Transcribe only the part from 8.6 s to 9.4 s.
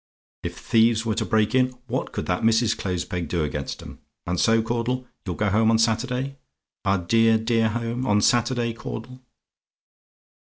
Caudle?"